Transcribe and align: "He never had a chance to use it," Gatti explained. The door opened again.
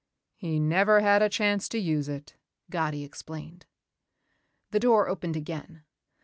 "He 0.35 0.59
never 0.59 1.01
had 1.01 1.21
a 1.21 1.29
chance 1.29 1.69
to 1.69 1.77
use 1.77 2.09
it," 2.09 2.35
Gatti 2.71 3.03
explained. 3.03 3.67
The 4.71 4.79
door 4.79 5.07
opened 5.07 5.35
again. 5.35 5.83